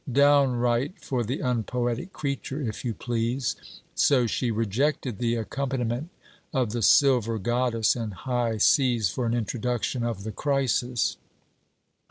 [0.11, 3.55] Downright, for the unpoetic creature, if you please!
[3.93, 6.09] So she rejected the accompaniment
[6.51, 11.17] of the silver Goddess and high seas for an introduction of the crisis.